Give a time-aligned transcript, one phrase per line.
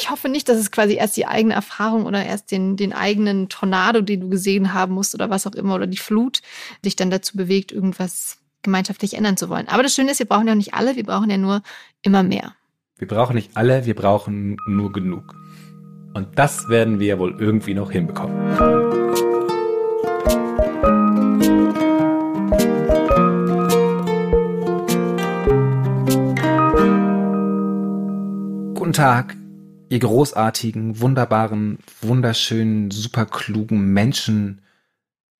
[0.00, 3.50] ich hoffe nicht, dass es quasi erst die eigene Erfahrung oder erst den, den eigenen
[3.50, 6.40] Tornado, den du gesehen haben musst oder was auch immer, oder die Flut,
[6.84, 9.68] dich dann dazu bewegt, irgendwas gemeinschaftlich ändern zu wollen.
[9.68, 11.62] Aber das Schöne ist, wir brauchen ja nicht alle, wir brauchen ja nur
[12.02, 12.54] immer mehr.
[12.96, 15.34] Wir brauchen nicht alle, wir brauchen nur genug.
[16.14, 18.36] Und das werden wir wohl irgendwie noch hinbekommen.
[28.74, 29.36] Guten Tag,
[29.90, 34.62] ihr großartigen, wunderbaren, wunderschönen, superklugen Menschen.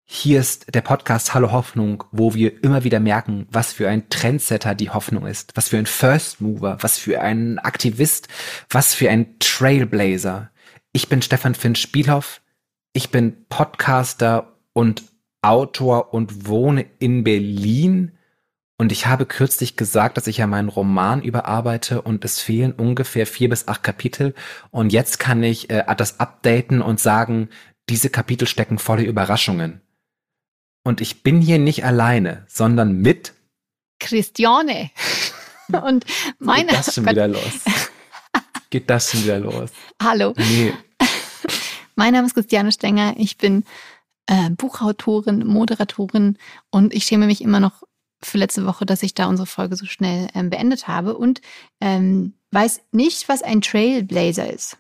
[0.05, 4.75] Hier ist der Podcast Hallo Hoffnung, wo wir immer wieder merken, was für ein Trendsetter
[4.75, 8.27] die Hoffnung ist, was für ein First Mover, was für ein Aktivist,
[8.69, 10.51] was für ein Trailblazer.
[10.93, 12.43] Ich bin Stefan Finn Spielhoff,
[12.93, 15.05] ich bin Podcaster und
[15.43, 18.19] Autor und wohne in Berlin
[18.81, 23.27] und ich habe kürzlich gesagt, dass ich ja meinen Roman überarbeite und es fehlen ungefähr
[23.27, 24.35] vier bis acht Kapitel.
[24.71, 27.51] Und jetzt kann ich äh, das updaten und sagen,
[27.91, 29.83] diese Kapitel stecken volle Überraschungen.
[30.83, 33.35] Und ich bin hier nicht alleine, sondern mit
[33.99, 34.91] Christiane.
[35.85, 36.07] und
[36.39, 36.69] meine.
[36.69, 37.61] Geht das schon wieder los?
[38.71, 39.73] Geht das schon wieder los?
[40.03, 40.33] Hallo.
[40.39, 40.73] Nee.
[41.97, 43.13] Mein Name ist Christiane Stenger.
[43.19, 43.65] Ich bin
[44.25, 46.39] äh, Buchautorin, Moderatorin
[46.71, 47.83] und ich schäme mich immer noch
[48.23, 51.41] für letzte Woche, dass ich da unsere Folge so schnell ähm, beendet habe und
[51.81, 54.77] ähm, weiß nicht, was ein Trailblazer ist.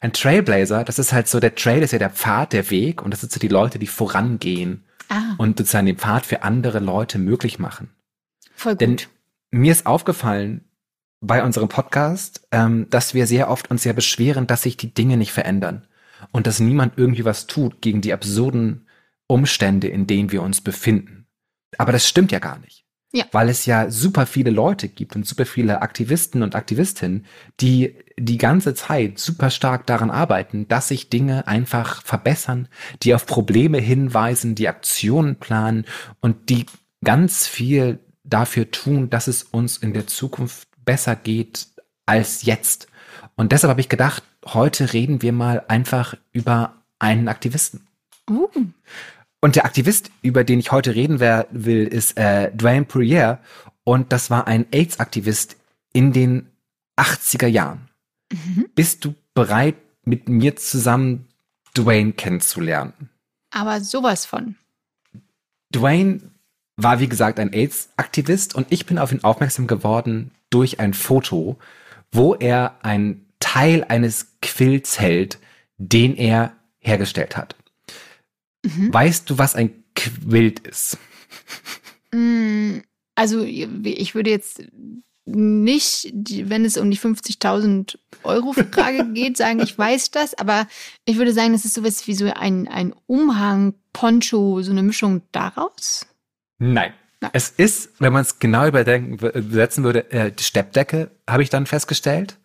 [0.00, 3.10] Ein Trailblazer, das ist halt so, der Trail ist ja der Pfad, der Weg und
[3.10, 5.34] das sind so die Leute, die vorangehen ah.
[5.38, 7.90] und sozusagen den Pfad für andere Leute möglich machen.
[8.54, 8.80] Voll gut.
[8.80, 8.96] Denn
[9.50, 10.64] mir ist aufgefallen
[11.20, 15.16] bei unserem Podcast, ähm, dass wir sehr oft uns ja beschweren, dass sich die Dinge
[15.16, 15.86] nicht verändern
[16.30, 18.86] und dass niemand irgendwie was tut gegen die absurden
[19.26, 21.17] Umstände, in denen wir uns befinden.
[21.76, 22.84] Aber das stimmt ja gar nicht.
[23.12, 23.24] Ja.
[23.32, 27.24] Weil es ja super viele Leute gibt und super viele Aktivisten und Aktivistinnen,
[27.58, 32.68] die die ganze Zeit super stark daran arbeiten, dass sich Dinge einfach verbessern,
[33.02, 35.86] die auf Probleme hinweisen, die Aktionen planen
[36.20, 36.66] und die
[37.02, 41.68] ganz viel dafür tun, dass es uns in der Zukunft besser geht
[42.04, 42.88] als jetzt.
[43.36, 47.86] Und deshalb habe ich gedacht, heute reden wir mal einfach über einen Aktivisten.
[48.28, 48.48] Uh.
[49.40, 53.38] Und der Aktivist, über den ich heute reden will, ist äh, Dwayne Poirier.
[53.84, 55.56] Und das war ein AIDS-Aktivist
[55.92, 56.48] in den
[56.96, 57.88] 80er Jahren.
[58.32, 58.68] Mhm.
[58.74, 61.28] Bist du bereit, mit mir zusammen
[61.76, 63.10] Dwayne kennenzulernen?
[63.50, 64.56] Aber sowas von.
[65.72, 66.20] Dwayne
[66.76, 71.58] war, wie gesagt, ein AIDS-Aktivist und ich bin auf ihn aufmerksam geworden durch ein Foto,
[72.10, 75.38] wo er einen Teil eines Quills hält,
[75.76, 77.54] den er hergestellt hat.
[78.76, 78.92] Mhm.
[78.92, 80.98] Weißt du, was ein Quilt ist?
[82.12, 82.78] Mm,
[83.14, 84.62] also ich würde jetzt
[85.26, 86.12] nicht,
[86.48, 90.66] wenn es um die 50.000 Euro Frage geht, sagen, ich weiß das, aber
[91.04, 95.22] ich würde sagen, das ist sowas wie so ein, ein Umhang, Poncho, so eine Mischung
[95.32, 96.06] daraus?
[96.58, 96.92] Nein.
[97.20, 97.30] Nein.
[97.34, 101.66] Es ist, wenn man es genau überdenken, übersetzen würde, äh, die Steppdecke, habe ich dann
[101.66, 102.38] festgestellt.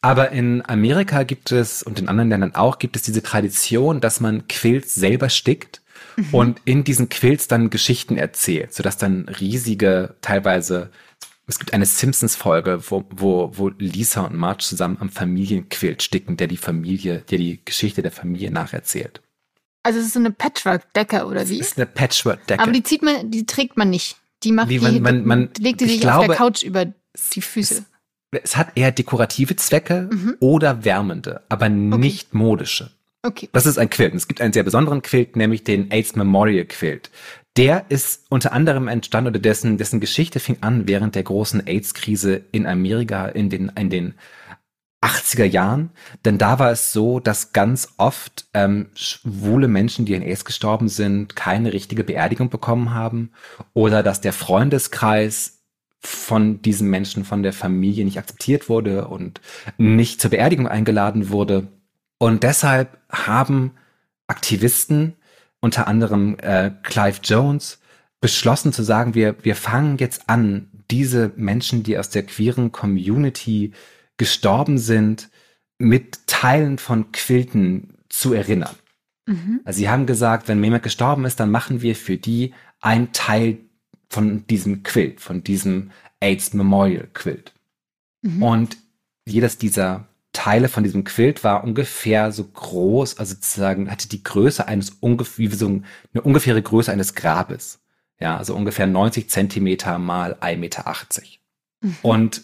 [0.00, 4.20] Aber in Amerika gibt es und in anderen Ländern auch gibt es diese Tradition, dass
[4.20, 5.82] man Quilts selber stickt
[6.16, 6.34] mhm.
[6.34, 10.90] und in diesen Quilts dann Geschichten erzählt, sodass dann riesige, teilweise,
[11.48, 16.46] es gibt eine Simpsons-Folge, wo, wo, wo Lisa und Marge zusammen am Familienquilt sticken, der
[16.46, 19.20] die Familie, der die Geschichte der Familie nacherzählt.
[19.82, 21.58] Also es ist so eine Patchwork-Decke oder wie?
[21.58, 22.62] Es ist eine Patchwork-Decke.
[22.62, 24.16] Aber die zieht man, die trägt man nicht.
[24.44, 27.40] Die macht wie, die, man, man, legt die sich glaube, auf der Couch über die
[27.40, 27.82] Füße es
[28.32, 30.36] hat eher dekorative Zwecke mhm.
[30.40, 31.98] oder wärmende, aber okay.
[31.98, 32.90] nicht modische.
[33.22, 33.48] Okay.
[33.52, 34.14] Das ist ein Quilt.
[34.14, 37.10] es gibt einen sehr besonderen Quilt, nämlich den AIDS Memorial Quilt.
[37.56, 42.42] Der ist unter anderem entstanden oder dessen, dessen Geschichte fing an während der großen AIDS-Krise
[42.52, 44.14] in Amerika in den, in den
[45.00, 45.90] 80er Jahren.
[46.24, 50.88] Denn da war es so, dass ganz oft ähm, schwule Menschen, die an AIDS gestorben
[50.88, 53.32] sind, keine richtige Beerdigung bekommen haben
[53.74, 55.57] oder dass der Freundeskreis
[56.00, 59.40] von diesen Menschen, von der Familie nicht akzeptiert wurde und
[59.78, 61.68] nicht zur Beerdigung eingeladen wurde.
[62.18, 63.72] Und deshalb haben
[64.26, 65.14] Aktivisten,
[65.60, 67.80] unter anderem äh, Clive Jones,
[68.20, 73.72] beschlossen zu sagen, wir, wir fangen jetzt an, diese Menschen, die aus der queeren Community
[74.16, 75.28] gestorben sind,
[75.78, 78.74] mit Teilen von Quilten zu erinnern.
[79.26, 79.60] Mhm.
[79.64, 83.58] Also sie haben gesagt, wenn jemand gestorben ist, dann machen wir für die ein Teil
[84.08, 85.90] von diesem Quilt, von diesem
[86.20, 87.52] AIDS Memorial Quilt.
[88.22, 88.42] Mhm.
[88.42, 88.76] Und
[89.26, 94.66] jedes dieser Teile von diesem Quilt war ungefähr so groß, also sozusagen hatte die Größe
[94.66, 97.80] eines ungefähr, so eine ungefähre Größe eines Grabes.
[98.20, 100.94] Ja, also ungefähr 90 Zentimeter mal 1,80 Meter.
[101.80, 101.96] Mhm.
[102.02, 102.42] Und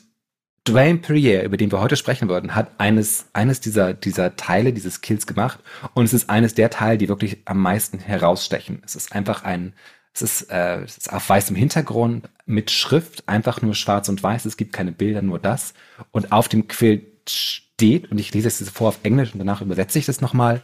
[0.67, 5.03] Dwayne Perrier, über den wir heute sprechen würden, hat eines, eines dieser, dieser Teile dieses
[5.03, 5.61] Kills gemacht.
[5.93, 8.83] Und es ist eines der Teile, die wirklich am meisten herausstechen.
[8.85, 9.75] Es ist einfach ein,
[10.15, 14.45] es ist, äh, es ist auf weißem Hintergrund mit Schrift, einfach nur schwarz und weiß.
[14.45, 15.75] Es gibt keine Bilder, nur das.
[16.13, 19.99] Und auf dem Quill steht, und ich lese es vor auf Englisch und danach übersetze
[19.99, 20.63] ich das nochmal.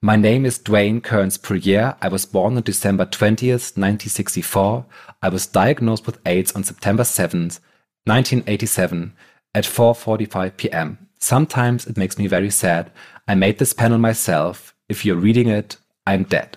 [0.00, 1.96] My name is Dwayne Kearns Perrier.
[2.02, 4.84] I was born on December 20th, 1964.
[5.22, 7.60] I was diagnosed with AIDS on September 7th,
[8.04, 9.12] 1987
[9.54, 10.98] at 4.45 p.m.
[11.18, 12.90] Sometimes it makes me very sad.
[13.26, 14.74] I made this panel myself.
[14.88, 15.76] If you're reading it,
[16.06, 16.56] I'm dead.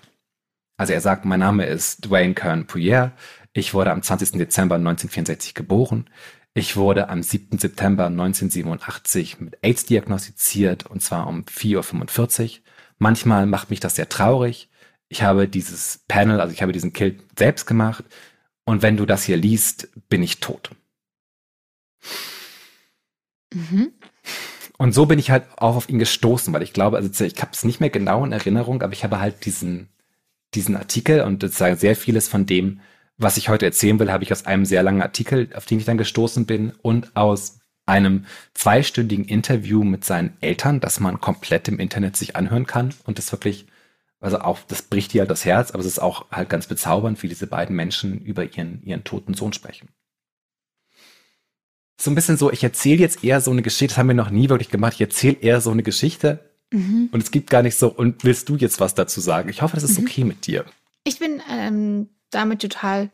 [0.79, 3.11] Also er sagt, mein Name ist Dwayne Kern Pouyer.
[3.51, 4.39] Ich wurde am 20.
[4.39, 6.09] Dezember 1964 geboren.
[6.53, 7.59] Ich wurde am 7.
[7.59, 12.63] September 1987 mit AIDS diagnostiziert und zwar um 4.45 Uhr.
[12.97, 14.69] Manchmal macht mich das sehr traurig.
[15.09, 18.05] Ich habe dieses Panel, also ich habe diesen Kill selbst gemacht
[18.63, 20.69] und wenn du das hier liest, bin ich tot.
[23.53, 23.91] Mhm.
[24.77, 27.51] Und so bin ich halt auch auf ihn gestoßen, weil ich glaube, also ich habe
[27.51, 29.89] es nicht mehr genau in Erinnerung, aber ich habe halt diesen,
[30.54, 32.81] diesen Artikel und sozusagen sehr vieles von dem,
[33.18, 35.86] was ich heute erzählen will, habe ich aus einem sehr langen Artikel, auf den ich
[35.86, 41.80] dann gestoßen bin und aus einem zweistündigen Interview mit seinen Eltern, das man komplett im
[41.80, 42.94] Internet sich anhören kann.
[43.06, 43.66] Und das wirklich,
[44.19, 47.22] also auch, das bricht dir halt das Herz, aber es ist auch halt ganz bezaubernd,
[47.24, 49.90] wie diese beiden Menschen über ihren, ihren toten Sohn sprechen.
[52.00, 54.30] So ein bisschen so, ich erzähle jetzt eher so eine Geschichte, das haben wir noch
[54.30, 57.10] nie wirklich gemacht, ich erzähle eher so eine Geschichte mhm.
[57.12, 59.50] und es gibt gar nicht so, und willst du jetzt was dazu sagen?
[59.50, 60.06] Ich hoffe, das ist mhm.
[60.06, 60.66] okay mit dir.
[61.04, 63.10] Ich bin ähm, damit total,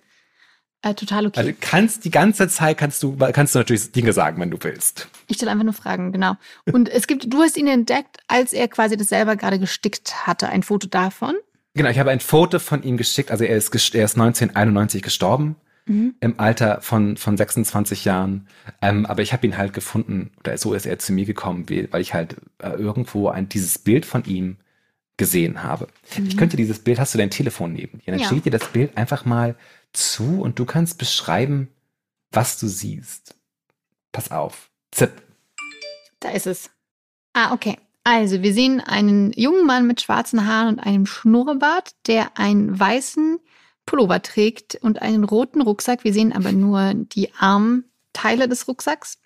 [0.82, 1.40] äh, total okay.
[1.40, 5.08] Also kannst die ganze Zeit kannst du, kannst du natürlich Dinge sagen, wenn du willst.
[5.28, 6.36] Ich stelle einfach nur Fragen, genau.
[6.72, 10.50] Und es gibt, du hast ihn entdeckt, als er quasi das selber gerade gestickt hatte,
[10.50, 11.36] ein Foto davon.
[11.74, 15.58] Genau, ich habe ein Foto von ihm geschickt, also er ist, er ist 1991 gestorben
[15.86, 16.16] mhm.
[16.20, 18.48] im Alter von, von 26 Jahren.
[18.82, 22.02] Ähm, aber ich habe ihn halt gefunden, oder so ist er zu mir gekommen, weil
[22.02, 24.58] ich halt äh, irgendwo ein, dieses Bild von ihm
[25.18, 25.88] gesehen habe.
[26.18, 26.26] Mhm.
[26.28, 28.12] Ich könnte dieses Bild, hast du dein Telefon neben dir?
[28.12, 28.28] Dann ja.
[28.28, 29.56] steht dir das Bild einfach mal
[29.94, 31.70] zu und du kannst beschreiben,
[32.32, 33.36] was du siehst.
[34.12, 34.70] Pass auf.
[34.92, 35.12] Zip.
[36.20, 36.70] Da ist es.
[37.34, 37.78] Ah, okay.
[38.04, 43.40] Also, wir sehen einen jungen Mann mit schwarzen Haaren und einem Schnurrbart, der einen weißen
[43.86, 46.04] Pullover trägt und einen roten Rucksack.
[46.04, 49.20] Wir sehen aber nur die Armteile des Rucksacks.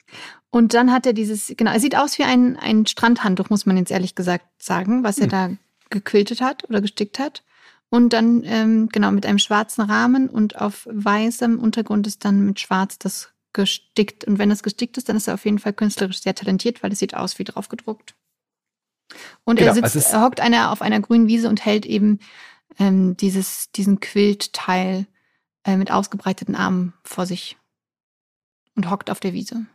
[0.52, 3.78] Und dann hat er dieses, genau, er sieht aus wie ein, ein Strandhandtuch, muss man
[3.78, 5.30] jetzt ehrlich gesagt sagen, was er hm.
[5.30, 5.50] da
[5.90, 7.44] gequiltet hat oder gestickt hat.
[7.90, 12.60] Und dann, ähm, genau, mit einem schwarzen Rahmen und auf weißem Untergrund ist dann mit
[12.60, 14.26] schwarz das gestickt.
[14.26, 16.92] Und wenn es gestickt ist, dann ist er auf jeden Fall künstlerisch sehr talentiert, weil
[16.92, 18.16] es sieht aus wie drauf gedruckt.
[19.44, 22.20] Und genau, er sitzt, er hockt einer auf einer grünen Wiese und hält eben
[22.78, 25.08] ähm, dieses, diesen Quiltteil
[25.64, 27.58] äh, mit ausgebreiteten Armen vor sich
[28.76, 29.66] und hockt auf der Wiese.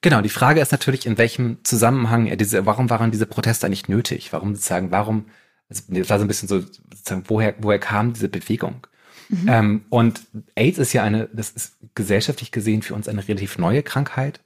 [0.00, 3.88] Genau, die Frage ist natürlich, in welchem Zusammenhang er diese, warum waren diese Proteste eigentlich
[3.88, 4.32] nötig?
[4.32, 5.26] Warum sozusagen, warum,
[5.68, 8.86] also das war so ein bisschen so, sozusagen, woher, woher kam diese Bewegung?
[9.28, 9.48] Mhm.
[9.48, 13.82] Ähm, und AIDS ist ja eine, das ist gesellschaftlich gesehen für uns eine relativ neue
[13.82, 14.40] Krankheit.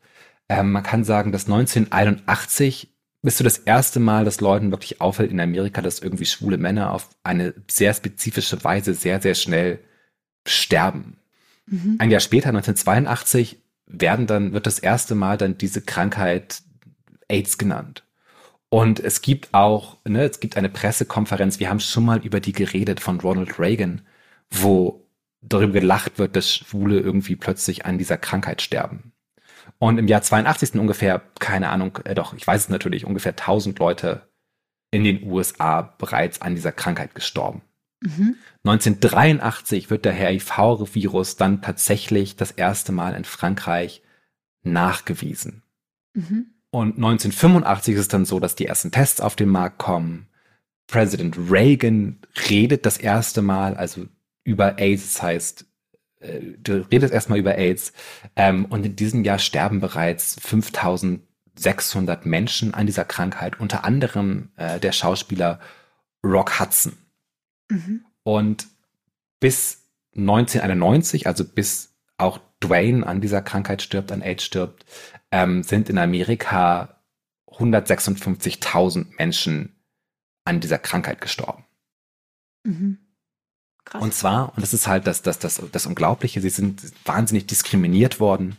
[0.49, 2.89] Ähm, man kann sagen, dass 1981
[3.23, 6.93] bist du das erste Mal, dass Leuten wirklich auffällt in Amerika, dass irgendwie schwule Männer
[6.93, 9.81] auf eine sehr spezifische Weise sehr, sehr schnell
[10.47, 11.19] sterben.
[11.67, 11.97] Mhm.
[11.99, 16.63] Ein Jahr später, 1982, werden dann, wird das erste Mal dann diese Krankheit
[17.29, 18.05] AIDS genannt.
[18.71, 22.53] Und es gibt auch, ne, es gibt eine Pressekonferenz, wir haben schon mal über die
[22.53, 24.03] geredet von Ronald Reagan,
[24.51, 25.07] wo
[25.41, 29.13] darüber gelacht wird, dass Schwule irgendwie plötzlich an dieser Krankheit sterben.
[29.79, 33.37] Und im Jahr 82 sind ungefähr, keine Ahnung, äh, doch, ich weiß es natürlich, ungefähr
[33.37, 34.29] 1000 Leute
[34.91, 37.63] in den USA bereits an dieser Krankheit gestorben.
[38.01, 38.37] Mhm.
[38.65, 44.03] 1983 wird der HIV-Virus dann tatsächlich das erste Mal in Frankreich
[44.63, 45.63] nachgewiesen.
[46.15, 46.47] Mhm.
[46.71, 50.29] Und 1985 ist es dann so, dass die ersten Tests auf den Markt kommen.
[50.87, 52.19] Präsident Reagan
[52.49, 54.07] redet das erste Mal, also
[54.45, 55.67] über AIDS, das heißt
[56.21, 57.93] du redest erstmal über AIDS
[58.37, 64.81] ähm, und in diesem Jahr sterben bereits 5600 Menschen an dieser Krankheit, unter anderem äh,
[64.81, 65.61] der Schauspieler
[66.25, 66.97] Rock Hudson.
[67.71, 68.05] Mhm.
[68.25, 68.67] Und
[69.41, 69.85] bis
[70.17, 74.85] 1991, also bis auch Dwayne an dieser Krankheit stirbt, an AIDS stirbt,
[75.31, 77.01] ähm, sind in Amerika
[77.47, 79.77] 156.000 Menschen
[80.45, 81.65] an dieser Krankheit gestorben.
[82.65, 82.99] Mhm.
[83.89, 84.03] Krass.
[84.03, 88.21] Und zwar, und das ist halt das, das, das, das Unglaubliche, sie sind wahnsinnig diskriminiert
[88.21, 88.57] worden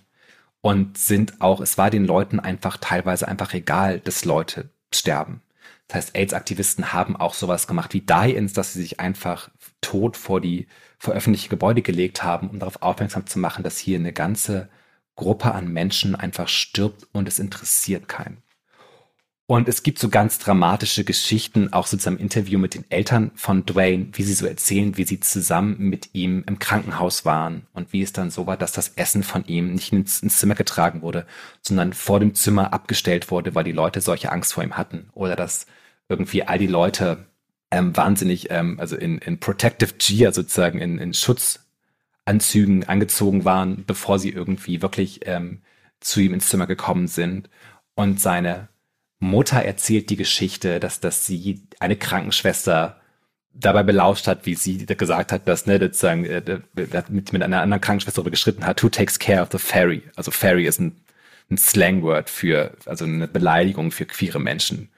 [0.61, 5.41] und sind auch, es war den Leuten einfach teilweise einfach egal, dass Leute sterben.
[5.87, 9.49] Das heißt, AIDS-Aktivisten haben auch sowas gemacht wie Die-Ins, dass sie sich einfach
[9.81, 10.67] tot vor die
[10.97, 14.67] vor öffentliche Gebäude gelegt haben, um darauf aufmerksam zu machen, dass hier eine ganze
[15.15, 18.41] Gruppe an Menschen einfach stirbt und es interessiert keinen.
[19.49, 23.65] Und es gibt so ganz dramatische Geschichten, auch sozusagen im Interview mit den Eltern von
[23.65, 28.03] Dwayne, wie sie so erzählen, wie sie zusammen mit ihm im Krankenhaus waren und wie
[28.03, 31.25] es dann so war, dass das Essen von ihm nicht ins, ins Zimmer getragen wurde,
[31.63, 35.09] sondern vor dem Zimmer abgestellt wurde, weil die Leute solche Angst vor ihm hatten.
[35.15, 35.65] Oder dass
[36.09, 37.25] irgendwie all die Leute
[37.71, 44.19] ähm, wahnsinnig, ähm, also in, in Protective Gear sozusagen, in, in Schutzanzügen angezogen waren, bevor
[44.19, 45.63] sie irgendwie wirklich ähm,
[46.01, 47.49] zu ihm ins Zimmer gekommen sind.
[47.95, 48.69] Und seine
[49.19, 52.99] Mutter erzählt die Geschichte, dass, dass sie eine Krankenschwester
[53.53, 56.61] dabei belauscht hat, wie sie gesagt hat, dass, ne, sozusagen, äh,
[57.09, 60.03] mit, mit einer anderen Krankenschwester darüber geschritten hat, who takes care of the fairy?
[60.15, 60.95] Also fairy ist ein,
[61.51, 64.89] ein Slangword für, also eine Beleidigung für queere Menschen.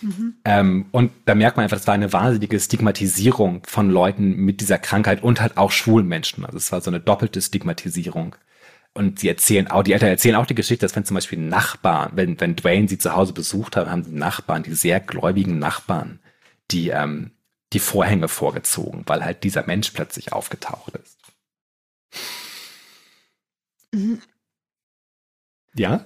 [0.00, 0.34] Mhm.
[0.44, 4.78] Ähm, und da merkt man einfach, das war eine wahnsinnige Stigmatisierung von Leuten mit dieser
[4.78, 6.44] Krankheit und halt auch schwulen Menschen.
[6.44, 8.36] Also es war so eine doppelte Stigmatisierung.
[8.94, 12.12] Und sie erzählen auch, die Eltern erzählen auch die Geschichte, dass wenn zum Beispiel Nachbarn,
[12.14, 16.18] wenn, wenn Dwayne sie zu Hause besucht hat, haben die Nachbarn, die sehr gläubigen Nachbarn,
[16.70, 17.30] die, ähm,
[17.72, 21.16] die Vorhänge vorgezogen, weil halt dieser Mensch plötzlich aufgetaucht ist.
[23.92, 24.20] Mhm.
[25.74, 26.04] Ja?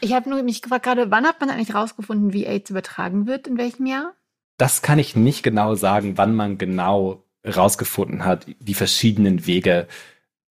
[0.00, 3.46] Ich habe nur mich gefragt, gerade wann hat man eigentlich rausgefunden, wie AIDS übertragen wird,
[3.46, 4.14] in welchem Jahr?
[4.58, 9.88] Das kann ich nicht genau sagen, wann man genau rausgefunden hat, die verschiedenen Wege,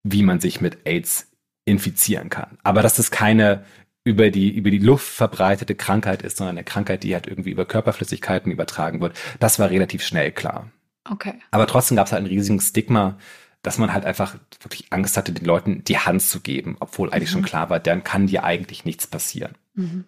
[0.03, 1.29] wie man sich mit AIDS
[1.67, 2.57] infizieren kann.
[2.63, 3.65] Aber dass es keine
[4.05, 7.67] über die, über die Luft verbreitete Krankheit ist, sondern eine Krankheit, die halt irgendwie über
[7.67, 10.71] Körperflüssigkeiten übertragen wird, das war relativ schnell klar.
[11.11, 11.35] Okay.
[11.51, 13.19] Aber trotzdem gab es halt einen riesigen Stigma,
[13.63, 17.31] dass man halt einfach wirklich Angst hatte, den Leuten die Hand zu geben, obwohl eigentlich
[17.31, 17.33] mhm.
[17.33, 19.57] schon klar war, dann kann dir eigentlich nichts passieren.
[19.75, 20.05] Mhm.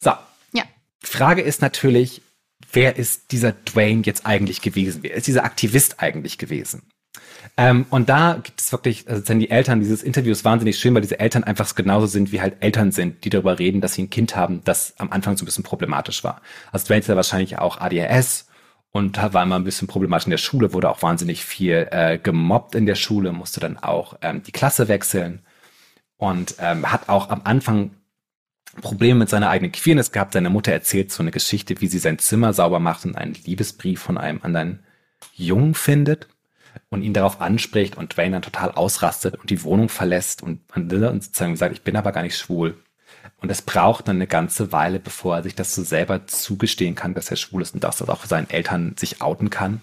[0.00, 0.12] So.
[0.54, 0.64] Ja.
[1.02, 2.22] Frage ist natürlich,
[2.72, 5.02] wer ist dieser Dwayne jetzt eigentlich gewesen?
[5.02, 6.84] Wer ist dieser Aktivist eigentlich gewesen?
[7.56, 11.02] Ähm, und da gibt es wirklich, also sind die Eltern dieses Interviews wahnsinnig schön, weil
[11.02, 14.10] diese Eltern einfach genauso sind, wie halt Eltern sind, die darüber reden, dass sie ein
[14.10, 16.40] Kind haben, das am Anfang so ein bisschen problematisch war.
[16.70, 18.48] Also Dwayne ja wahrscheinlich auch ADHS
[18.90, 22.74] und war immer ein bisschen problematisch in der Schule, wurde auch wahnsinnig viel äh, gemobbt
[22.74, 25.42] in der Schule, musste dann auch ähm, die Klasse wechseln
[26.16, 27.90] und ähm, hat auch am Anfang
[28.80, 30.32] Probleme mit seiner eigenen Queerness gehabt.
[30.32, 34.00] Seine Mutter erzählt so eine Geschichte, wie sie sein Zimmer sauber macht und einen Liebesbrief
[34.00, 34.80] von einem anderen
[35.34, 36.28] Jungen findet
[36.90, 40.90] und ihn darauf anspricht und Dwayne dann total ausrastet und die Wohnung verlässt und, und
[40.90, 42.76] sozusagen sagt, ich bin aber gar nicht schwul.
[43.40, 47.14] Und es braucht dann eine ganze Weile, bevor er sich das so selber zugestehen kann,
[47.14, 49.80] dass er schwul ist und dass er auch für seinen Eltern sich outen kann.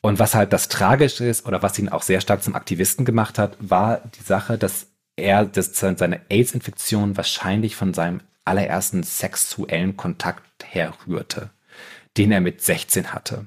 [0.00, 3.38] Und was halt das Tragische ist oder was ihn auch sehr stark zum Aktivisten gemacht
[3.38, 4.86] hat, war die Sache, dass
[5.16, 11.50] er dass seine AIDS-Infektion wahrscheinlich von seinem allerersten sexuellen Kontakt herrührte,
[12.16, 13.46] den er mit 16 hatte.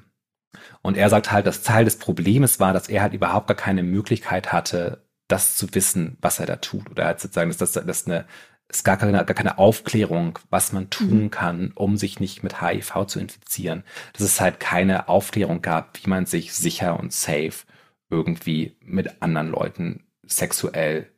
[0.84, 3.82] Und er sagt halt, das Teil des Problems war, dass er halt überhaupt gar keine
[3.82, 6.90] Möglichkeit hatte, das zu wissen, was er da tut.
[6.90, 8.26] Oder halt sozusagen, dass das, das eine,
[8.68, 11.30] ist gar keine, gar keine Aufklärung, was man tun mhm.
[11.30, 13.82] kann, um sich nicht mit HIV zu infizieren.
[14.12, 17.64] Dass es halt keine Aufklärung gab, wie man sich sicher und safe
[18.10, 21.08] irgendwie mit anderen Leuten sexuell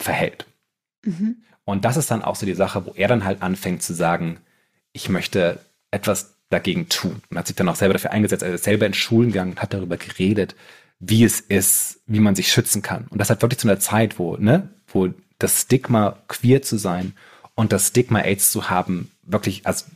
[0.00, 0.46] verhält.
[1.04, 1.42] Mhm.
[1.64, 4.38] Und das ist dann auch so die Sache, wo er dann halt anfängt zu sagen,
[4.92, 5.58] ich möchte
[5.90, 7.22] etwas dagegen tun.
[7.30, 9.72] Und hat sich dann auch selber dafür eingesetzt, also selber in Schulen gegangen und hat
[9.72, 10.54] darüber geredet,
[10.98, 13.06] wie es ist, wie man sich schützen kann.
[13.08, 17.14] Und das hat wirklich zu einer Zeit, wo, ne, wo das Stigma queer zu sein
[17.54, 19.86] und das Stigma AIDS zu haben, wirklich als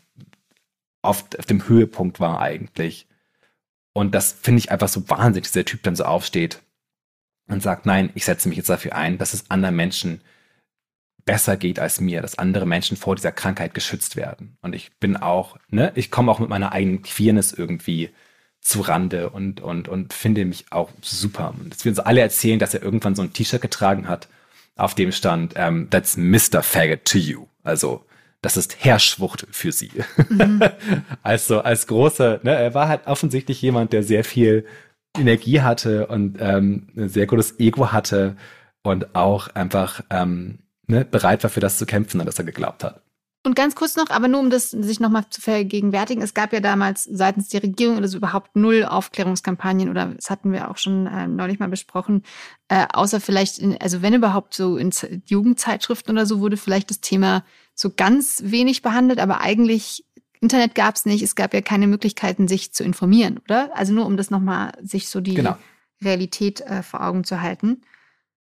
[1.03, 3.07] auf, auf dem Höhepunkt war eigentlich.
[3.93, 6.63] Und das finde ich einfach so wahnsinnig, dass der Typ dann so aufsteht
[7.47, 10.21] und sagt, nein, ich setze mich jetzt dafür ein, dass es anderen Menschen
[11.25, 14.57] besser geht als mir, dass andere Menschen vor dieser Krankheit geschützt werden.
[14.63, 18.11] Und ich bin auch, ne, ich komme auch mit meiner eigenen Queerness irgendwie
[18.61, 21.55] zu Rande und, und, und finde mich auch super.
[21.59, 24.29] Und dass wir uns alle erzählen, dass er irgendwann so ein T-Shirt getragen hat,
[24.77, 26.63] auf dem stand, um, ähm, that's Mr.
[26.63, 27.47] Faggot to you.
[27.63, 28.05] Also,
[28.43, 29.93] das ist Herrschwucht für sie.
[30.29, 30.61] Mhm.
[31.23, 34.67] also, als großer, ne, er war halt offensichtlich jemand, der sehr viel
[35.17, 38.37] Energie hatte und ähm, ein sehr gutes Ego hatte
[38.83, 42.85] und auch einfach ähm, ne, bereit war, für das zu kämpfen, an das er geglaubt
[42.85, 43.03] hat.
[43.47, 46.61] Und ganz kurz noch, aber nur um das sich nochmal zu vergegenwärtigen, es gab ja
[46.61, 51.07] damals seitens der Regierung oder so überhaupt null Aufklärungskampagnen oder das hatten wir auch schon
[51.07, 52.23] äh, neulich mal besprochen,
[52.69, 54.93] äh, außer vielleicht, in, also wenn überhaupt so in
[55.27, 60.07] Jugendzeitschriften oder so wurde vielleicht das Thema so ganz wenig behandelt, aber eigentlich
[60.41, 63.77] Internet gab es nicht, es gab ja keine Möglichkeiten, sich zu informieren, oder?
[63.77, 65.59] Also nur um das nochmal, sich so die genau.
[66.03, 67.83] Realität äh, vor Augen zu halten.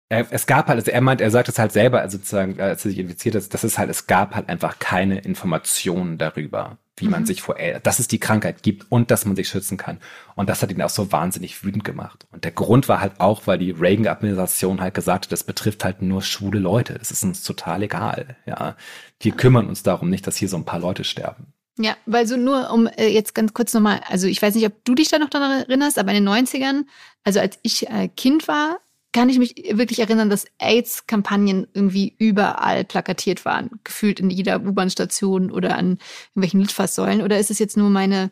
[0.10, 2.92] Es gab halt, also er meint, er sagt es halt selber, also sozusagen, als er
[2.92, 7.12] sich infiziert hat, dass es halt, es gab halt einfach keine Informationen darüber, wie mhm.
[7.12, 10.00] man sich vor, dass es die Krankheit gibt und dass man sich schützen kann.
[10.36, 12.28] Und das hat ihn auch so wahnsinnig wütend gemacht.
[12.32, 16.02] Und der Grund war halt auch, weil die Reagan-Administration halt gesagt hat, das betrifft halt
[16.02, 16.94] nur schwule Leute.
[16.94, 18.36] Das ist uns total egal.
[18.46, 18.76] Ja,
[19.20, 21.54] wir kümmern uns darum nicht, dass hier so ein paar Leute sterben.
[21.80, 24.86] Ja, weil so nur um äh, jetzt ganz kurz nochmal, also ich weiß nicht, ob
[24.86, 26.84] du dich da noch daran erinnerst, aber in den 90ern,
[27.24, 28.78] also als ich äh, Kind war,
[29.14, 35.52] kann ich mich wirklich erinnern, dass AIDS-Kampagnen irgendwie überall plakatiert waren, gefühlt in jeder U-Bahn-Station
[35.52, 36.00] oder an
[36.32, 37.22] irgendwelchen Litfaßsäulen.
[37.22, 38.32] Oder ist es jetzt nur meine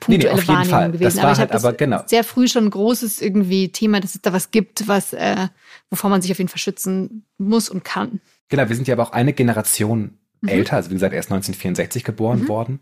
[0.00, 0.92] punktuelle nee, nee, Wahrnehmung Fall.
[0.92, 1.04] gewesen?
[1.04, 2.02] Das aber ich halt, habe genau.
[2.06, 5.48] sehr früh schon ein großes irgendwie Thema, dass es da was gibt, was äh,
[5.90, 8.20] wovor man sich auf jeden Fall schützen muss und kann.
[8.48, 10.48] Genau, wir sind ja aber auch eine Generation mhm.
[10.48, 12.48] älter, also wie gesagt, er ist 1964 geboren mhm.
[12.48, 12.80] worden.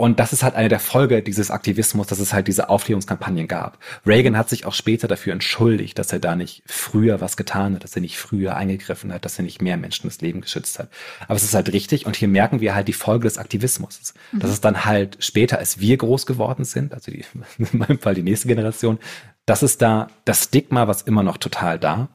[0.00, 3.78] Und das ist halt eine der Folge dieses Aktivismus, dass es halt diese Aufklärungskampagnen gab.
[4.06, 7.82] Reagan hat sich auch später dafür entschuldigt, dass er da nicht früher was getan hat,
[7.82, 10.88] dass er nicht früher eingegriffen hat, dass er nicht mehr Menschen das Leben geschützt hat.
[11.26, 14.14] Aber es ist halt richtig und hier merken wir halt die Folge des Aktivismus.
[14.30, 14.38] Mhm.
[14.38, 17.24] Das ist dann halt später, als wir groß geworden sind, also die,
[17.58, 19.00] in meinem Fall die nächste Generation,
[19.46, 22.08] das ist da das Stigma, was immer noch total da.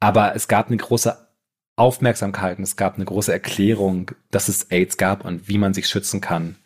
[0.00, 1.16] Aber es gab eine große
[1.76, 5.88] Aufmerksamkeit und es gab eine große Erklärung, dass es AIDS gab und wie man sich
[5.88, 6.56] schützen kann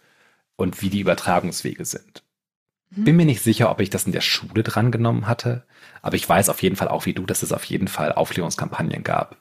[0.60, 2.22] und wie die Übertragungswege sind.
[2.90, 3.04] Mhm.
[3.04, 5.64] Bin mir nicht sicher, ob ich das in der Schule drangenommen hatte,
[6.02, 9.02] aber ich weiß auf jeden Fall auch wie du, dass es auf jeden Fall Aufklärungskampagnen
[9.02, 9.36] gab,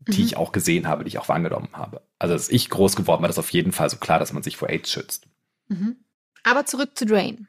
[0.00, 0.26] die mhm.
[0.26, 2.02] ich auch gesehen habe, die ich auch wahrgenommen habe.
[2.18, 4.56] Also als ich groß geworden war, das auf jeden Fall so klar, dass man sich
[4.56, 5.26] vor AIDS schützt.
[5.68, 5.96] Mhm.
[6.42, 7.48] Aber zurück zu Drain.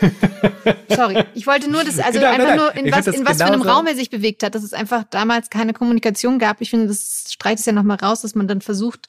[0.88, 3.44] Sorry, ich wollte nur das, also genau, einfach nein, nur, in was, in was für
[3.44, 6.60] einem Raum er sich bewegt hat, dass es einfach damals keine Kommunikation gab.
[6.62, 9.08] Ich finde, das streitet es ja nochmal raus, dass man dann versucht,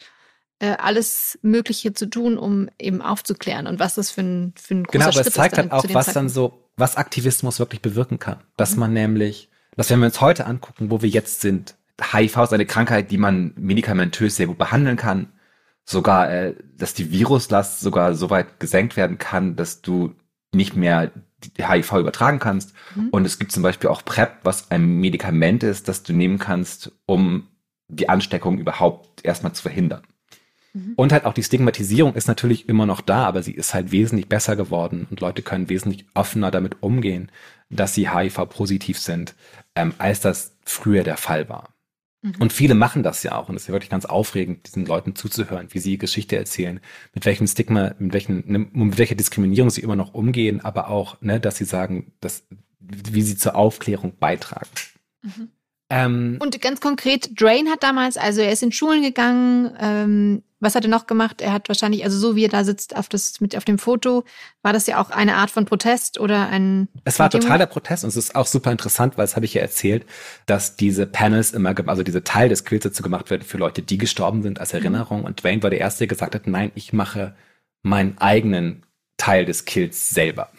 [0.71, 4.91] alles Mögliche zu tun, um eben aufzuklären und was das für ein, für ein großer
[4.91, 8.39] Genau, aber es zeigt halt auch, was dann so, was Aktivismus wirklich bewirken kann.
[8.57, 8.79] Dass mhm.
[8.79, 12.65] man nämlich, dass wenn wir uns heute angucken, wo wir jetzt sind, HIV ist eine
[12.65, 15.31] Krankheit, die man medikamentös sehr gut behandeln kann.
[15.85, 20.15] Sogar, äh, dass die Viruslast sogar so weit gesenkt werden kann, dass du
[20.53, 21.11] nicht mehr
[21.57, 22.73] HIV übertragen kannst.
[22.95, 23.09] Mhm.
[23.09, 26.91] Und es gibt zum Beispiel auch PrEP, was ein Medikament ist, das du nehmen kannst,
[27.05, 27.47] um
[27.89, 30.03] die Ansteckung überhaupt erstmal zu verhindern.
[30.73, 30.93] Mhm.
[30.95, 34.27] Und halt auch die Stigmatisierung ist natürlich immer noch da, aber sie ist halt wesentlich
[34.27, 37.31] besser geworden und Leute können wesentlich offener damit umgehen,
[37.69, 39.35] dass sie HIV-positiv sind,
[39.75, 41.73] ähm, als das früher der Fall war.
[42.23, 42.35] Mhm.
[42.39, 43.49] Und viele machen das ja auch.
[43.49, 46.79] Und es ist ja wirklich ganz aufregend, diesen Leuten zuzuhören, wie sie Geschichte erzählen,
[47.13, 51.21] mit welchem Stigma, mit, welchen, ne, mit welcher Diskriminierung sie immer noch umgehen, aber auch,
[51.21, 52.47] ne, dass sie sagen, dass,
[52.79, 54.69] wie sie zur Aufklärung beitragen.
[55.21, 55.49] Mhm.
[55.93, 60.73] Ähm, und ganz konkret, Drain hat damals, also er ist in Schulen gegangen, ähm, was
[60.73, 61.39] hat er noch gemacht?
[61.41, 64.23] Er hat wahrscheinlich, also so wie er da sitzt auf, das, mit, auf dem Foto,
[64.63, 66.87] war das ja auch eine Art von Protest oder ein.
[67.03, 69.61] Es war totaler Protest und es ist auch super interessant, weil es habe ich ja
[69.61, 70.05] erzählt,
[70.47, 73.99] dass diese Panels immer, also diese Teil des Quills dazu gemacht werden für Leute, die
[73.99, 74.79] gestorben sind als mhm.
[74.79, 75.19] Erinnerung.
[75.19, 75.25] Mhm.
[75.25, 77.35] Und Dwayne war der Erste, der gesagt hat, nein, ich mache
[77.83, 78.83] meinen eigenen
[79.17, 80.49] Teil des Kills selber.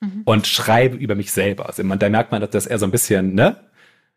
[0.00, 0.22] Mhm.
[0.24, 1.66] Und schreibe über mich selber.
[1.66, 3.69] Also man, da merkt man, dass er so ein bisschen, ne?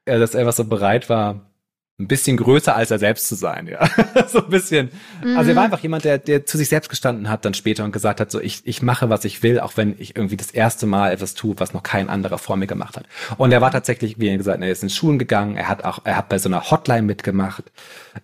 [0.06, 1.54] Dass er was so bereit war,
[2.00, 3.88] ein bisschen größer als er selbst zu sein, ja.
[4.28, 4.90] so ein bisschen.
[5.24, 5.38] Mhm.
[5.38, 5.74] Also er war mhm.
[5.74, 8.42] einfach jemand, der, der zu sich selbst gestanden hat dann später und gesagt hat, so
[8.42, 11.54] ich, ich mache, was ich will, auch wenn ich irgendwie das erste Mal etwas tue,
[11.60, 13.06] was noch kein anderer vor mir gemacht hat.
[13.38, 16.00] Und er war tatsächlich, wie er gesagt, er ist in Schulen gegangen, er hat auch,
[16.04, 17.66] er hat bei so einer Hotline mitgemacht.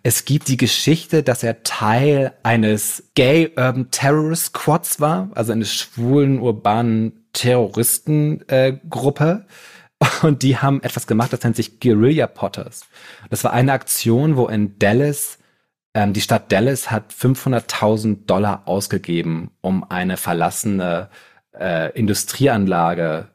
[0.02, 5.76] Es gibt die Geschichte, dass er Teil eines Gay Urban Terrorist Squads war, also eines
[5.76, 9.46] schwulen urbanen Terroristengruppe.
[9.46, 9.50] Äh,
[10.22, 12.86] und die haben etwas gemacht, das nennt sich Guerilla Potters.
[13.30, 15.40] Das war eine Aktion, wo in Dallas,
[15.94, 21.10] ähm, die Stadt Dallas hat 500.000 Dollar ausgegeben, um eine verlassene
[21.58, 23.30] äh, Industrieanlage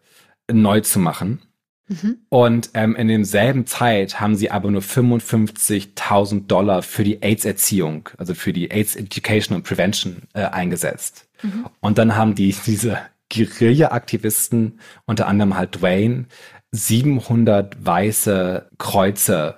[0.50, 1.42] neu zu machen.
[1.88, 2.18] Mhm.
[2.30, 8.34] Und ähm, in demselben Zeit haben sie aber nur 55.000 Dollar für die AIDS-Erziehung, also
[8.34, 11.28] für die AIDS Education und Prevention äh, eingesetzt.
[11.42, 11.66] Mhm.
[11.80, 12.98] Und dann haben die diese
[13.34, 16.26] Guerilla-Aktivisten, unter anderem halt Dwayne,
[16.72, 19.56] 700 weiße Kreuze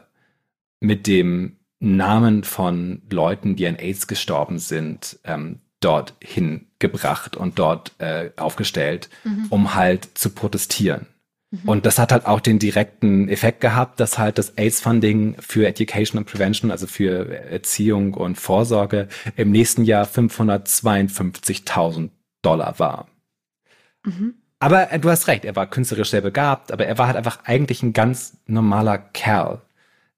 [0.80, 7.92] mit dem Namen von Leuten, die an AIDS gestorben sind, ähm, dort hingebracht und dort
[7.98, 9.46] äh, aufgestellt, mhm.
[9.50, 11.06] um halt zu protestieren.
[11.50, 11.68] Mhm.
[11.68, 16.18] Und das hat halt auch den direkten Effekt gehabt, dass halt das AIDS-Funding für Education
[16.18, 22.10] and Prevention, also für Erziehung und Vorsorge, im nächsten Jahr 552.000
[22.42, 23.08] Dollar war.
[24.06, 24.34] Mhm.
[24.58, 27.40] Aber äh, du hast recht, er war künstlerisch sehr begabt, aber er war halt einfach
[27.44, 29.60] eigentlich ein ganz normaler Kerl,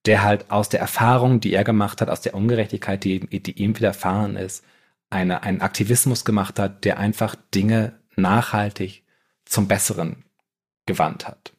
[0.07, 3.77] der halt aus der Erfahrung, die er gemacht hat, aus der Ungerechtigkeit, die, die ihm
[3.77, 4.64] widerfahren ist,
[5.11, 9.05] eine, einen Aktivismus gemacht hat, der einfach Dinge nachhaltig
[9.44, 10.24] zum Besseren
[10.87, 11.53] gewandt hat.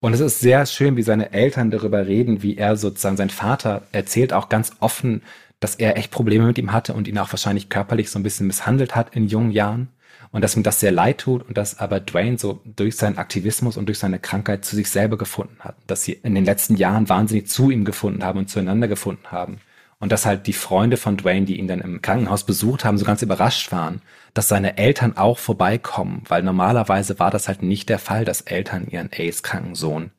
[0.00, 3.82] Und es ist sehr schön, wie seine Eltern darüber reden, wie er sozusagen, sein Vater
[3.90, 5.22] erzählt auch ganz offen,
[5.58, 8.46] dass er echt Probleme mit ihm hatte und ihn auch wahrscheinlich körperlich so ein bisschen
[8.46, 9.88] misshandelt hat in jungen Jahren.
[10.30, 13.76] Und dass ihm das sehr leid tut und dass aber Dwayne so durch seinen Aktivismus
[13.76, 15.76] und durch seine Krankheit zu sich selber gefunden hat.
[15.86, 19.60] Dass sie in den letzten Jahren wahnsinnig zu ihm gefunden haben und zueinander gefunden haben.
[20.00, 23.04] Und dass halt die Freunde von Dwayne, die ihn dann im Krankenhaus besucht haben, so
[23.04, 24.00] ganz überrascht waren,
[24.32, 28.86] dass seine Eltern auch vorbeikommen, weil normalerweise war das halt nicht der Fall, dass Eltern
[28.86, 30.12] ihren AIDS-kranken Sohn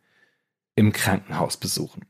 [0.75, 2.05] im Krankenhaus besuchen.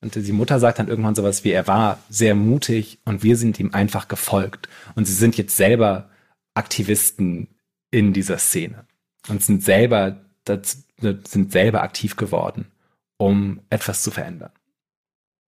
[0.00, 3.58] Und die Mutter sagt dann irgendwann sowas wie, er war sehr mutig und wir sind
[3.58, 4.68] ihm einfach gefolgt.
[4.94, 6.10] Und sie sind jetzt selber
[6.54, 7.48] Aktivisten
[7.90, 8.86] in dieser Szene
[9.28, 12.66] und sind selber, das, sind selber aktiv geworden,
[13.16, 14.52] um etwas zu verändern.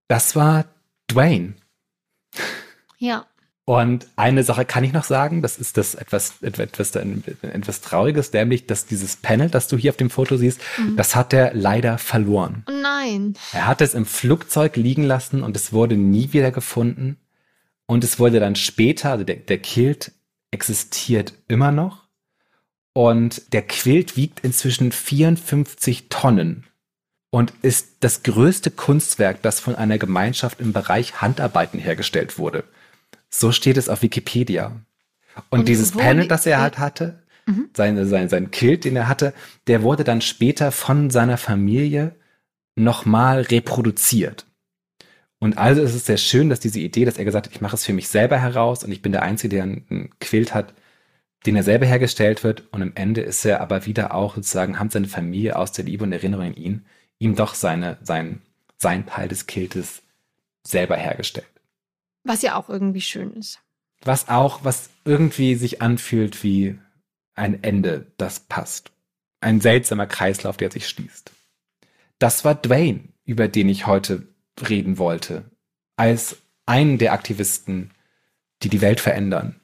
[0.09, 0.67] Das war
[1.11, 1.55] Dwayne.
[2.99, 3.27] Ja.
[3.69, 8.69] Und eine Sache kann ich noch sagen, das ist das etwas, etwas, etwas Trauriges, nämlich,
[8.69, 10.97] dass dieses Panel, das du hier auf dem Foto siehst, mhm.
[10.97, 12.63] das hat er leider verloren.
[12.69, 13.35] Oh nein.
[13.53, 17.17] Er hat es im Flugzeug liegen lassen und es wurde nie wieder gefunden.
[17.87, 20.13] Und es wurde dann später, also der, der Kilt
[20.51, 22.07] existiert immer noch.
[22.93, 26.65] Und der Quilt wiegt inzwischen 54 Tonnen
[27.31, 32.65] und ist das größte Kunstwerk, das von einer Gemeinschaft im Bereich Handarbeiten hergestellt wurde.
[33.29, 34.81] So steht es auf Wikipedia.
[35.51, 37.69] Und, und dieses Panel, das er halt hatte, mhm.
[37.75, 39.35] sein, sein, sein Kilt, den er hatte,
[39.67, 42.15] der wurde dann später von seiner Familie
[42.75, 44.46] nochmal reproduziert.
[45.39, 47.77] Und also ist es sehr schön, dass diese Idee, dass er gesagt hat, ich mache
[47.77, 50.75] es für mich selber heraus und ich bin der Einzige, der einen Quilt hat,
[51.45, 52.65] den er selber hergestellt wird.
[52.73, 56.05] Und am Ende ist er aber wieder auch sozusagen, haben seine Familie aus der Liebe
[56.05, 56.87] und Erinnerung an ihn,
[57.19, 58.41] ihm doch seine, sein,
[58.79, 60.03] sein Teil des Kiltes
[60.63, 61.47] selber hergestellt.
[62.25, 63.61] Was ja auch irgendwie schön ist.
[64.03, 66.79] Was auch, was irgendwie sich anfühlt wie
[67.35, 68.91] ein Ende, das passt.
[69.41, 71.31] Ein seltsamer Kreislauf, der sich schließt.
[72.19, 74.27] Das war Dwayne, über den ich heute
[74.69, 75.45] reden wollte,
[75.97, 77.91] als einen der Aktivisten,
[78.63, 79.61] die die Welt verändern.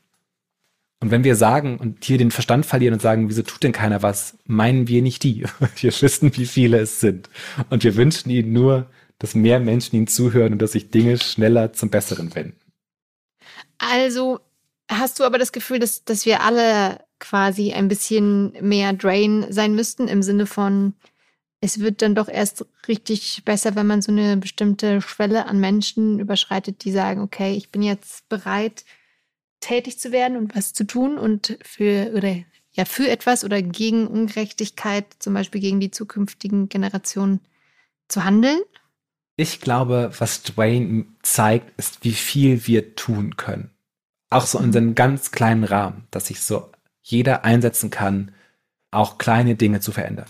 [1.00, 4.02] Und wenn wir sagen und hier den Verstand verlieren und sagen, wieso tut denn keiner
[4.02, 5.44] was, meinen wir nicht die.
[5.76, 7.28] Wir wissen, wie viele es sind.
[7.70, 8.87] Und wir wünschen ihnen nur,
[9.18, 12.57] dass mehr Menschen ihnen zuhören und dass sich Dinge schneller zum Besseren wenden.
[13.78, 14.38] Also
[14.88, 19.74] hast du aber das Gefühl, dass, dass wir alle quasi ein bisschen mehr Drain sein
[19.74, 20.94] müssten, im Sinne von,
[21.62, 26.18] es wird dann doch erst richtig besser, wenn man so eine bestimmte Schwelle an Menschen
[26.18, 28.85] überschreitet, die sagen, okay, ich bin jetzt bereit,
[29.61, 32.35] tätig zu werden und was zu tun und für oder
[32.72, 37.38] ja für etwas oder gegen Ungerechtigkeit, zum Beispiel gegen die zukünftigen Generationen
[38.09, 38.59] zu handeln?
[39.37, 43.70] Ich glaube, was Dwayne zeigt, ist, wie viel wir tun können.
[44.31, 44.77] Auch so in mhm.
[44.77, 46.72] einem ganz kleinen Rahmen, dass sich so
[47.03, 48.33] jeder einsetzen kann,
[48.90, 50.27] auch kleine Dinge zu verändern.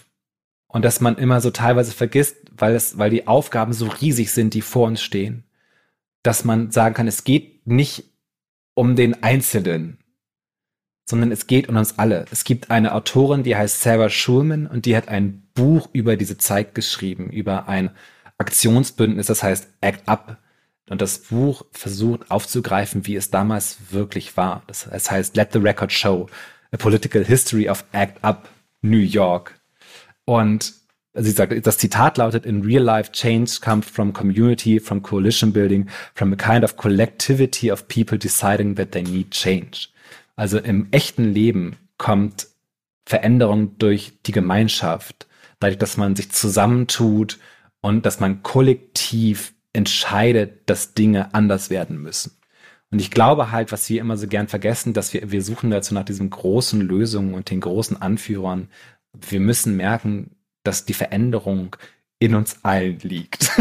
[0.73, 4.55] Und dass man immer so teilweise vergisst, weil es, weil die Aufgaben so riesig sind,
[4.55, 5.45] die vor uns stehen,
[6.23, 8.05] dass man sagen kann, es geht nicht
[8.75, 9.99] um den Einzelnen,
[11.05, 12.25] sondern es geht um uns alle.
[12.31, 16.39] Es gibt eine Autorin, die heißt Sarah Schulman und die hat ein Buch über diese
[16.39, 17.91] Zeit geschrieben, über ein
[18.39, 20.39] Aktionsbündnis, das heißt Act Up.
[20.89, 24.63] Und das Buch versucht aufzugreifen, wie es damals wirklich war.
[24.67, 26.29] Das heißt Let the Record Show,
[26.71, 28.49] A Political History of Act Up,
[28.81, 29.61] New York.
[30.33, 30.73] Und
[31.15, 35.89] sie sagt, das Zitat lautet, in real life change comes from community, from coalition building,
[36.15, 39.89] from a kind of collectivity of people deciding that they need change.
[40.37, 42.49] Also im echten Leben kommt
[43.05, 45.27] Veränderung durch die Gemeinschaft,
[45.61, 47.39] dadurch, dass man sich zusammentut
[47.81, 52.33] und dass man kollektiv entscheidet, dass Dinge anders werden müssen.
[52.91, 55.95] Und ich glaube halt, was wir immer so gern vergessen, dass wir, wir suchen dazu
[55.95, 58.69] nach diesen großen Lösungen und den großen Anführern.
[59.13, 61.77] Wir müssen merken, dass die Veränderung
[62.19, 63.51] in uns allen liegt.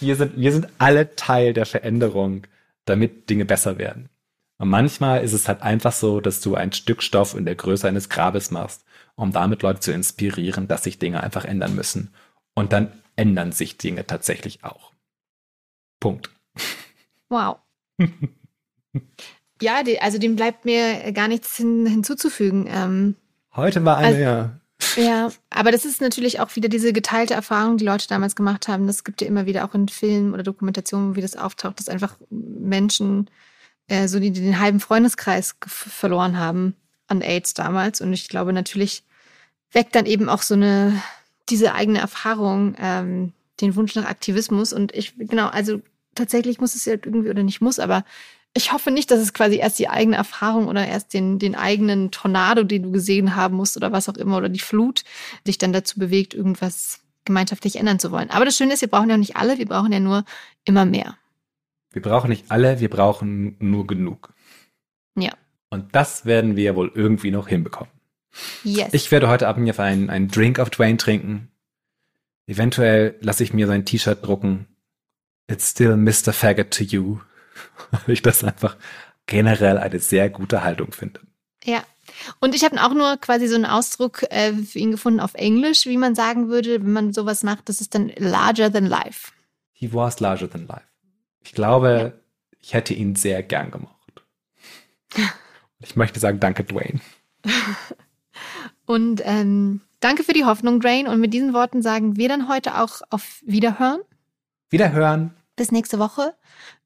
[0.00, 2.46] wir, sind, wir sind alle Teil der Veränderung,
[2.84, 4.08] damit Dinge besser werden.
[4.58, 7.86] Und manchmal ist es halt einfach so, dass du ein Stück Stoff in der Größe
[7.86, 8.84] eines Grabes machst
[9.18, 12.14] um damit Leute zu inspirieren, dass sich Dinge einfach ändern müssen.
[12.54, 14.92] Und dann ändern sich Dinge tatsächlich auch.
[15.98, 16.30] Punkt.
[17.28, 17.58] Wow.
[19.60, 22.66] ja, die, also dem bleibt mir gar nichts hin, hinzuzufügen.
[22.68, 23.16] Ähm,
[23.58, 24.60] Heute war eine, also, ja.
[24.96, 28.86] Ja, aber das ist natürlich auch wieder diese geteilte Erfahrung, die Leute damals gemacht haben.
[28.86, 32.16] Das gibt ja immer wieder auch in Filmen oder Dokumentationen, wie das auftaucht, dass einfach
[32.30, 33.28] Menschen,
[33.88, 36.76] äh, so die, die den halben Freundeskreis verloren haben
[37.08, 38.00] an AIDS damals.
[38.00, 39.02] Und ich glaube natürlich
[39.72, 41.02] weckt dann eben auch so eine,
[41.48, 44.72] diese eigene Erfahrung, ähm, den Wunsch nach Aktivismus.
[44.72, 45.80] Und ich, genau, also
[46.14, 48.04] tatsächlich muss es ja irgendwie, oder nicht muss, aber
[48.58, 52.10] ich hoffe nicht, dass es quasi erst die eigene Erfahrung oder erst den, den eigenen
[52.10, 55.04] Tornado, den du gesehen haben musst oder was auch immer, oder die Flut
[55.46, 58.30] dich dann dazu bewegt, irgendwas gemeinschaftlich ändern zu wollen.
[58.30, 60.24] Aber das Schöne ist, wir brauchen ja nicht alle, wir brauchen ja nur
[60.64, 61.16] immer mehr.
[61.92, 64.34] Wir brauchen nicht alle, wir brauchen nur genug.
[65.16, 65.32] Ja.
[65.70, 67.92] Und das werden wir wohl irgendwie noch hinbekommen.
[68.64, 68.92] Yes.
[68.92, 71.52] Ich werde heute Abend jetzt einen, einen Drink of Dwayne trinken.
[72.48, 74.66] Eventuell lasse ich mir sein T-Shirt drucken.
[75.48, 76.32] It's still Mr.
[76.32, 77.20] Faggot to you.
[77.90, 78.76] Weil ich das einfach
[79.26, 81.20] generell eine sehr gute Haltung finde.
[81.64, 81.82] Ja.
[82.40, 85.86] Und ich habe auch nur quasi so einen Ausdruck äh, für ihn gefunden auf Englisch,
[85.86, 89.32] wie man sagen würde, wenn man sowas macht, das ist dann larger than life.
[89.72, 90.86] He was larger than life.
[91.44, 92.20] Ich glaube, ja.
[92.60, 93.94] ich hätte ihn sehr gern gemocht.
[95.80, 96.98] Ich möchte sagen, danke, Dwayne.
[98.84, 101.08] Und ähm, danke für die Hoffnung, Dwayne.
[101.08, 104.00] Und mit diesen Worten sagen wir dann heute auch auf Wiederhören.
[104.70, 105.36] Wiederhören.
[105.54, 106.34] Bis nächste Woche.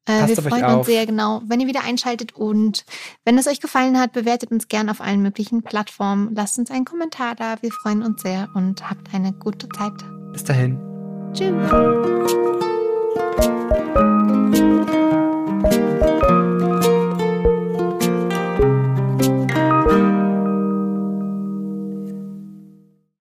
[0.05, 2.85] Äh, wir freuen uns sehr genau, wenn ihr wieder einschaltet und
[3.23, 6.33] wenn es euch gefallen hat, bewertet uns gern auf allen möglichen Plattformen.
[6.35, 7.55] Lasst uns einen Kommentar da.
[7.61, 9.93] Wir freuen uns sehr und habt eine gute Zeit.
[10.33, 10.77] Bis dahin.
[11.33, 11.53] Tschüss.